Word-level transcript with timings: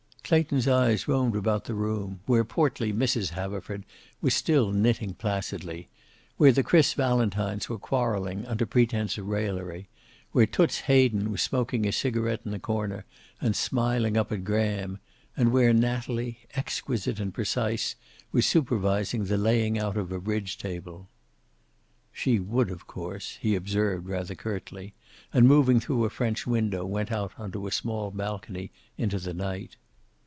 Clayton's 0.23 0.65
eyes 0.65 1.09
roamed 1.09 1.35
about 1.35 1.65
the 1.65 1.73
room, 1.73 2.21
where 2.25 2.45
portly 2.45 2.93
Mrs. 2.93 3.31
Haverford 3.31 3.83
was 4.21 4.33
still 4.33 4.71
knitting 4.71 5.13
placidly, 5.13 5.89
where 6.37 6.53
the 6.53 6.63
Chris 6.63 6.93
Valentines 6.93 7.67
were 7.67 7.77
quarreling 7.77 8.45
under 8.45 8.65
pretense 8.65 9.17
of 9.17 9.27
raillery, 9.27 9.89
where 10.31 10.45
Toots 10.45 10.79
Hayden 10.81 11.31
was 11.33 11.41
smoking 11.41 11.85
a 11.85 11.91
cigaret 11.91 12.45
in 12.45 12.53
a 12.53 12.59
corner 12.61 13.03
and 13.41 13.53
smiling 13.57 14.15
up 14.15 14.31
at 14.31 14.45
Graham, 14.45 14.99
and 15.35 15.51
where 15.51 15.73
Natalie, 15.73 16.47
exquisite 16.55 17.19
and 17.19 17.33
precise, 17.33 17.97
was 18.31 18.45
supervising 18.47 19.25
the 19.25 19.35
laying 19.37 19.77
out 19.77 19.97
of 19.97 20.13
a 20.13 20.21
bridge 20.21 20.57
table. 20.57 21.09
"She 22.13 22.39
would, 22.39 22.71
of 22.71 22.87
course," 22.87 23.37
he 23.41 23.53
observed, 23.53 24.07
rather 24.07 24.35
curtly, 24.35 24.93
and, 25.33 25.45
moving 25.45 25.81
through 25.81 26.05
a 26.05 26.09
French 26.09 26.47
window, 26.47 26.85
went 26.85 27.11
out 27.11 27.33
onto 27.37 27.67
a 27.67 27.71
small 27.73 28.11
balcony 28.11 28.71
into 28.97 29.19
the 29.19 29.33
night. 29.33 29.75